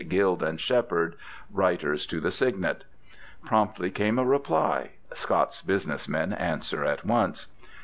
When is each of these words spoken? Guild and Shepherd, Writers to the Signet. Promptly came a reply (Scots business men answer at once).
Guild 0.09 0.41
and 0.41 0.59
Shepherd, 0.59 1.13
Writers 1.51 2.07
to 2.07 2.19
the 2.19 2.31
Signet. 2.31 2.85
Promptly 3.45 3.91
came 3.91 4.17
a 4.17 4.25
reply 4.25 4.93
(Scots 5.13 5.61
business 5.61 6.09
men 6.09 6.33
answer 6.33 6.83
at 6.83 7.05
once). 7.05 7.45